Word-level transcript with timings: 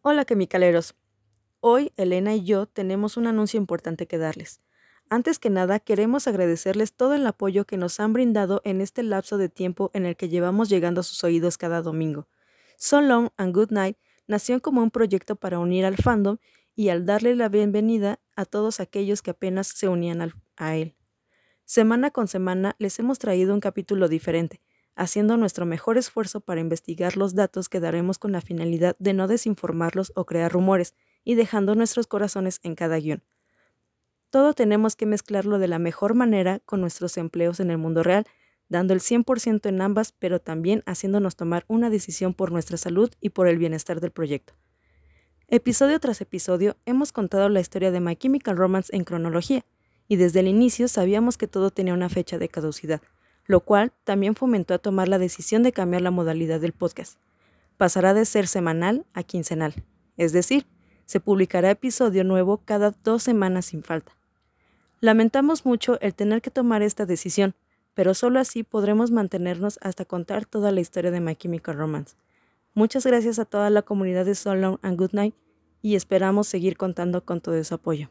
Hola 0.00 0.24
quimicaleros. 0.24 0.94
Hoy 1.58 1.92
Elena 1.96 2.32
y 2.32 2.44
yo 2.44 2.66
tenemos 2.66 3.16
un 3.16 3.26
anuncio 3.26 3.58
importante 3.58 4.06
que 4.06 4.16
darles. 4.16 4.60
Antes 5.10 5.40
que 5.40 5.50
nada, 5.50 5.80
queremos 5.80 6.28
agradecerles 6.28 6.92
todo 6.94 7.14
el 7.14 7.26
apoyo 7.26 7.64
que 7.64 7.76
nos 7.76 7.98
han 7.98 8.12
brindado 8.12 8.60
en 8.62 8.80
este 8.80 9.02
lapso 9.02 9.38
de 9.38 9.48
tiempo 9.48 9.90
en 9.94 10.06
el 10.06 10.14
que 10.14 10.28
llevamos 10.28 10.68
llegando 10.68 11.00
a 11.00 11.04
sus 11.04 11.24
oídos 11.24 11.58
cada 11.58 11.82
domingo. 11.82 12.28
So 12.76 13.00
Long 13.00 13.30
and 13.36 13.52
Good 13.52 13.72
Night 13.72 13.96
nació 14.28 14.62
como 14.62 14.84
un 14.84 14.92
proyecto 14.92 15.34
para 15.34 15.58
unir 15.58 15.84
al 15.84 15.96
fandom 15.96 16.36
y 16.76 16.90
al 16.90 17.04
darle 17.04 17.34
la 17.34 17.48
bienvenida 17.48 18.20
a 18.36 18.44
todos 18.44 18.78
aquellos 18.78 19.20
que 19.20 19.32
apenas 19.32 19.66
se 19.66 19.88
unían 19.88 20.32
a 20.56 20.76
él. 20.76 20.94
Semana 21.64 22.12
con 22.12 22.28
semana 22.28 22.76
les 22.78 23.00
hemos 23.00 23.18
traído 23.18 23.52
un 23.52 23.60
capítulo 23.60 24.08
diferente, 24.08 24.60
haciendo 24.98 25.36
nuestro 25.36 25.64
mejor 25.64 25.96
esfuerzo 25.96 26.40
para 26.40 26.60
investigar 26.60 27.16
los 27.16 27.34
datos 27.34 27.68
que 27.68 27.80
daremos 27.80 28.18
con 28.18 28.32
la 28.32 28.40
finalidad 28.40 28.96
de 28.98 29.14
no 29.14 29.28
desinformarlos 29.28 30.12
o 30.14 30.26
crear 30.26 30.52
rumores, 30.52 30.94
y 31.24 31.34
dejando 31.34 31.74
nuestros 31.74 32.06
corazones 32.06 32.58
en 32.62 32.74
cada 32.74 32.98
guion. 32.98 33.22
Todo 34.30 34.54
tenemos 34.54 34.96
que 34.96 35.06
mezclarlo 35.06 35.58
de 35.58 35.68
la 35.68 35.78
mejor 35.78 36.14
manera 36.14 36.60
con 36.60 36.80
nuestros 36.80 37.16
empleos 37.18 37.60
en 37.60 37.70
el 37.70 37.78
mundo 37.78 38.02
real, 38.02 38.26
dando 38.68 38.94
el 38.94 39.00
100% 39.00 39.68
en 39.68 39.80
ambas, 39.80 40.12
pero 40.12 40.40
también 40.40 40.82
haciéndonos 40.86 41.36
tomar 41.36 41.64
una 41.68 41.90
decisión 41.90 42.34
por 42.34 42.50
nuestra 42.50 42.76
salud 42.76 43.10
y 43.20 43.30
por 43.30 43.48
el 43.48 43.58
bienestar 43.58 44.00
del 44.00 44.10
proyecto. 44.10 44.54
Episodio 45.48 45.98
tras 45.98 46.20
episodio 46.20 46.76
hemos 46.84 47.12
contado 47.12 47.48
la 47.48 47.60
historia 47.60 47.90
de 47.90 48.00
My 48.00 48.16
Chemical 48.16 48.56
Romance 48.56 48.94
en 48.94 49.04
cronología, 49.04 49.64
y 50.06 50.16
desde 50.16 50.40
el 50.40 50.48
inicio 50.48 50.88
sabíamos 50.88 51.36
que 51.38 51.46
todo 51.46 51.70
tenía 51.70 51.94
una 51.94 52.08
fecha 52.08 52.38
de 52.38 52.48
caducidad, 52.48 53.02
lo 53.48 53.60
cual 53.60 53.92
también 54.04 54.36
fomentó 54.36 54.74
a 54.74 54.78
tomar 54.78 55.08
la 55.08 55.18
decisión 55.18 55.64
de 55.64 55.72
cambiar 55.72 56.02
la 56.02 56.12
modalidad 56.12 56.60
del 56.60 56.74
podcast. 56.74 57.18
Pasará 57.78 58.14
de 58.14 58.24
ser 58.24 58.46
semanal 58.46 59.06
a 59.14 59.24
quincenal, 59.24 59.74
es 60.16 60.32
decir, 60.32 60.66
se 61.06 61.18
publicará 61.18 61.70
episodio 61.70 62.22
nuevo 62.22 62.58
cada 62.64 62.94
dos 63.02 63.22
semanas 63.22 63.66
sin 63.66 63.82
falta. 63.82 64.12
Lamentamos 65.00 65.64
mucho 65.64 65.98
el 66.00 66.14
tener 66.14 66.42
que 66.42 66.50
tomar 66.50 66.82
esta 66.82 67.06
decisión, 67.06 67.54
pero 67.94 68.12
solo 68.12 68.38
así 68.38 68.64
podremos 68.64 69.10
mantenernos 69.10 69.78
hasta 69.80 70.04
contar 70.04 70.44
toda 70.44 70.70
la 70.70 70.80
historia 70.80 71.10
de 71.10 71.20
My 71.20 71.34
Chemical 71.34 71.76
Romance. 71.76 72.16
Muchas 72.74 73.06
gracias 73.06 73.38
a 73.38 73.46
toda 73.46 73.70
la 73.70 73.82
comunidad 73.82 74.26
de 74.26 74.34
So 74.34 74.54
Long 74.54 74.78
and 74.82 74.98
Good 74.98 75.12
Night 75.12 75.34
y 75.80 75.94
esperamos 75.94 76.48
seguir 76.48 76.76
contando 76.76 77.24
con 77.24 77.40
todo 77.40 77.62
su 77.64 77.74
apoyo. 77.74 78.10